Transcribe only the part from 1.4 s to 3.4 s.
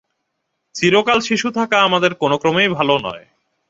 থাকা আমাদের কোনক্রমেই ভাল নয়।